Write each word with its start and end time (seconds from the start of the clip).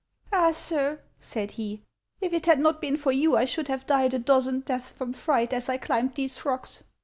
"Ah, 0.33 0.51
sir," 0.51 0.99
said 1.19 1.51
he," 1.51 1.83
if 2.21 2.33
it 2.33 2.47
had 2.47 2.59
not 2.59 2.81
been 2.81 2.97
for 2.97 3.11
you 3.11 3.37
I 3.37 3.45
should 3.45 3.67
have 3.67 3.85
died 3.85 4.15
a 4.15 4.17
dozen 4.17 4.61
deaths 4.61 4.91
from 4.91 5.13
fright 5.13 5.53
as 5.53 5.69
I 5.69 5.77
climbed 5.77 6.15
these 6.15 6.43
rocks. 6.43 6.81